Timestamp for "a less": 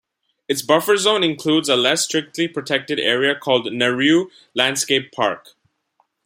1.69-2.03